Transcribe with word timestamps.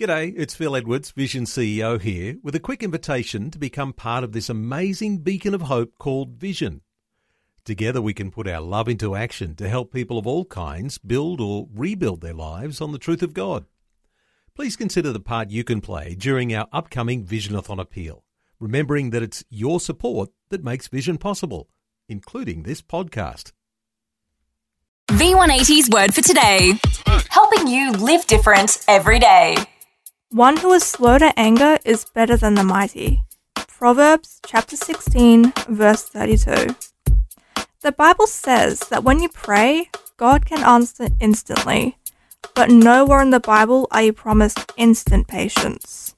G'day, 0.00 0.32
it's 0.34 0.54
Phil 0.54 0.74
Edwards, 0.74 1.10
Vision 1.10 1.44
CEO 1.44 2.00
here, 2.00 2.38
with 2.42 2.54
a 2.54 2.58
quick 2.58 2.82
invitation 2.82 3.50
to 3.50 3.58
become 3.58 3.92
part 3.92 4.24
of 4.24 4.32
this 4.32 4.48
amazing 4.48 5.18
beacon 5.18 5.54
of 5.54 5.60
hope 5.60 5.98
called 5.98 6.38
Vision. 6.38 6.80
Together 7.66 8.00
we 8.00 8.14
can 8.14 8.30
put 8.30 8.48
our 8.48 8.62
love 8.62 8.88
into 8.88 9.14
action 9.14 9.54
to 9.56 9.68
help 9.68 9.92
people 9.92 10.16
of 10.16 10.26
all 10.26 10.46
kinds 10.46 10.96
build 10.96 11.38
or 11.38 11.68
rebuild 11.74 12.22
their 12.22 12.32
lives 12.32 12.80
on 12.80 12.92
the 12.92 12.98
truth 12.98 13.22
of 13.22 13.34
God. 13.34 13.66
Please 14.54 14.74
consider 14.74 15.12
the 15.12 15.20
part 15.20 15.50
you 15.50 15.64
can 15.64 15.82
play 15.82 16.14
during 16.14 16.54
our 16.54 16.66
upcoming 16.72 17.26
Visionathon 17.26 17.78
appeal, 17.78 18.24
remembering 18.58 19.10
that 19.10 19.22
it's 19.22 19.44
your 19.50 19.78
support 19.78 20.30
that 20.48 20.64
makes 20.64 20.88
Vision 20.88 21.18
possible, 21.18 21.68
including 22.08 22.62
this 22.62 22.80
podcast. 22.80 23.52
V180's 25.10 25.90
word 25.90 26.14
for 26.14 26.22
today, 26.22 26.72
helping 27.28 27.66
you 27.66 27.92
live 27.92 28.26
different 28.26 28.82
every 28.88 29.18
day. 29.18 29.56
One 30.32 30.58
who 30.58 30.72
is 30.72 30.84
slow 30.84 31.18
to 31.18 31.36
anger 31.36 31.78
is 31.84 32.04
better 32.04 32.36
than 32.36 32.54
the 32.54 32.62
mighty. 32.62 33.24
Proverbs 33.66 34.40
chapter 34.46 34.76
16, 34.76 35.52
verse 35.68 36.04
32. 36.04 36.76
The 37.80 37.90
Bible 37.90 38.28
says 38.28 38.78
that 38.90 39.02
when 39.02 39.20
you 39.20 39.28
pray, 39.28 39.90
God 40.18 40.46
can 40.46 40.62
answer 40.62 41.08
instantly, 41.18 41.98
but 42.54 42.70
nowhere 42.70 43.20
in 43.22 43.30
the 43.30 43.40
Bible 43.40 43.88
are 43.90 44.02
you 44.02 44.12
promised 44.12 44.72
instant 44.76 45.26
patience. 45.26 46.14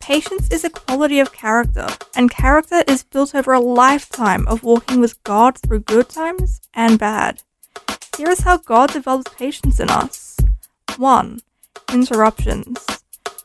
Patience 0.00 0.50
is 0.50 0.64
a 0.64 0.70
quality 0.70 1.20
of 1.20 1.32
character, 1.32 1.86
and 2.16 2.32
character 2.32 2.82
is 2.88 3.04
built 3.04 3.32
over 3.32 3.52
a 3.52 3.60
lifetime 3.60 4.44
of 4.48 4.64
walking 4.64 4.98
with 4.98 5.22
God 5.22 5.56
through 5.56 5.80
good 5.80 6.08
times 6.08 6.60
and 6.74 6.98
bad. 6.98 7.42
Here 8.16 8.30
is 8.30 8.40
how 8.40 8.56
God 8.56 8.92
develops 8.92 9.32
patience 9.36 9.78
in 9.78 9.88
us 9.88 10.36
1. 10.96 11.38
Interruptions. 11.92 13.01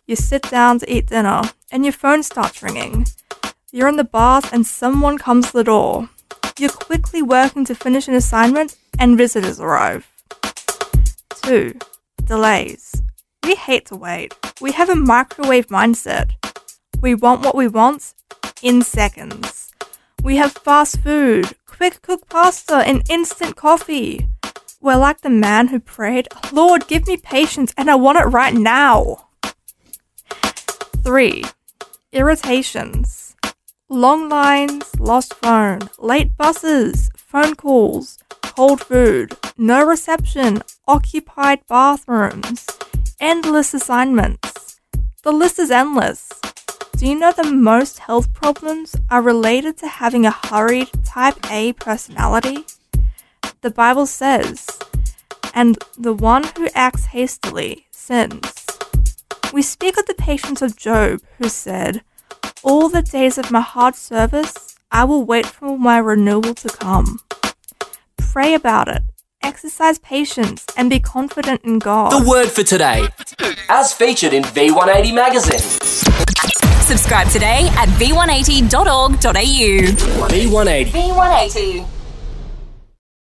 You 0.07 0.15
sit 0.15 0.43
down 0.43 0.79
to 0.79 0.89
eat 0.89 1.07
dinner, 1.07 1.41
and 1.69 1.83
your 1.83 1.91
phone 1.91 2.23
starts 2.23 2.63
ringing. 2.63 3.05
You're 3.73 3.89
in 3.89 3.97
the 3.97 4.05
bath, 4.05 4.53
and 4.53 4.65
someone 4.65 5.17
comes 5.17 5.47
to 5.47 5.57
the 5.57 5.65
door. 5.65 6.07
You're 6.57 6.69
quickly 6.69 7.21
working 7.21 7.65
to 7.65 7.75
finish 7.75 8.07
an 8.07 8.13
assignment, 8.13 8.77
and 8.97 9.17
visitors 9.17 9.59
arrive. 9.59 10.07
2. 11.43 11.77
Delays. 12.23 13.01
We 13.43 13.55
hate 13.55 13.85
to 13.87 13.97
wait. 13.97 14.33
We 14.61 14.71
have 14.71 14.87
a 14.87 14.95
microwave 14.95 15.67
mindset. 15.67 16.31
We 17.01 17.13
want 17.13 17.43
what 17.43 17.55
we 17.55 17.67
want 17.67 18.13
in 18.63 18.83
seconds. 18.83 19.73
We 20.23 20.37
have 20.37 20.53
fast 20.53 21.01
food, 21.01 21.53
quick 21.65 22.01
cook 22.01 22.29
pasta, 22.29 22.77
and 22.77 23.03
instant 23.09 23.57
coffee. 23.57 24.29
We're 24.79 24.95
like 24.95 25.19
the 25.19 25.29
man 25.29 25.67
who 25.67 25.81
prayed, 25.81 26.29
Lord, 26.53 26.87
give 26.87 27.07
me 27.07 27.17
patience, 27.17 27.73
and 27.75 27.91
I 27.91 27.95
want 27.95 28.19
it 28.19 28.27
right 28.27 28.53
now. 28.53 29.26
3. 31.07 31.41
Irritations. 32.11 33.33
Long 33.87 34.27
lines, 34.27 34.83
lost 34.99 35.35
phone, 35.35 35.79
late 35.97 36.35
buses, 36.35 37.09
phone 37.15 37.55
calls, 37.55 38.17
cold 38.41 38.81
food, 38.81 39.33
no 39.57 39.85
reception, 39.85 40.61
occupied 40.85 41.61
bathrooms, 41.69 42.67
endless 43.21 43.73
assignments. 43.73 44.81
The 45.23 45.31
list 45.31 45.59
is 45.59 45.71
endless. 45.71 46.27
Do 46.97 47.07
you 47.07 47.17
know 47.17 47.31
that 47.31 47.53
most 47.53 47.99
health 47.99 48.33
problems 48.33 48.93
are 49.09 49.21
related 49.21 49.77
to 49.77 49.87
having 49.87 50.25
a 50.25 50.35
hurried 50.49 50.89
type 51.05 51.37
A 51.49 51.71
personality? 51.71 52.65
The 53.61 53.71
Bible 53.71 54.07
says, 54.07 54.67
and 55.53 55.77
the 55.97 56.13
one 56.13 56.43
who 56.57 56.67
acts 56.75 57.05
hastily 57.05 57.87
sins. 57.91 58.66
We 59.53 59.61
speak 59.61 59.97
of 59.97 60.05
the 60.05 60.13
patience 60.13 60.61
of 60.61 60.75
Job, 60.75 61.21
who 61.37 61.49
said, 61.49 62.01
All 62.63 62.89
the 62.89 63.01
days 63.01 63.37
of 63.37 63.51
my 63.51 63.61
hard 63.61 63.95
service, 63.95 64.75
I 64.91 65.03
will 65.05 65.23
wait 65.23 65.45
for 65.45 65.77
my 65.77 65.97
renewal 65.97 66.53
to 66.53 66.69
come. 66.69 67.19
Pray 68.17 68.53
about 68.53 68.87
it, 68.87 69.03
exercise 69.41 69.99
patience, 69.99 70.65
and 70.75 70.89
be 70.89 70.99
confident 70.99 71.61
in 71.63 71.79
God. 71.79 72.11
The 72.11 72.29
word 72.29 72.49
for 72.49 72.63
today, 72.63 73.07
as 73.69 73.93
featured 73.93 74.33
in 74.33 74.43
V180 74.43 75.13
magazine. 75.15 75.59
Subscribe 76.81 77.27
today 77.29 77.67
at 77.77 77.87
v180.org.au. 77.89 79.17
V180. 80.29 80.85
V180. 80.85 81.96